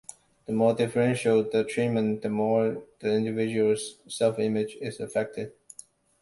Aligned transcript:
The 0.47 0.51
more 0.51 0.73
differential 0.73 1.43
the 1.43 1.63
treatment, 1.63 2.23
the 2.23 2.29
more 2.29 2.81
the 3.01 3.13
individual's 3.13 3.97
self-image 4.07 4.77
is 4.81 4.99
affected. 4.99 5.53